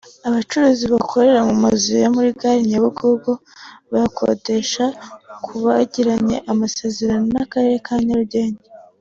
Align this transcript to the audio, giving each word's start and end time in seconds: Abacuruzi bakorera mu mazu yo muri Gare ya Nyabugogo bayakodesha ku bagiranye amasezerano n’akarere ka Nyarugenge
Abacuruzi 0.27 0.85
bakorera 0.93 1.39
mu 1.49 1.55
mazu 1.63 1.91
yo 2.03 2.09
muri 2.15 2.29
Gare 2.39 2.59
ya 2.61 2.67
Nyabugogo 2.69 3.31
bayakodesha 3.91 4.85
ku 5.43 5.53
bagiranye 5.65 6.37
amasezerano 6.51 7.25
n’akarere 7.35 7.77
ka 7.87 7.95
Nyarugenge 8.07 8.63